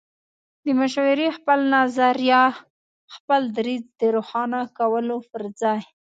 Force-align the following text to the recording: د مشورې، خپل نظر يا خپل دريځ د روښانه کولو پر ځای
د 0.65 0.67
مشورې، 0.79 1.27
خپل 1.37 1.59
نظر 1.75 2.15
يا 2.31 2.43
خپل 3.15 3.41
دريځ 3.57 3.83
د 3.99 4.01
روښانه 4.15 4.59
کولو 4.77 5.17
پر 5.31 5.43
ځای 5.61 5.79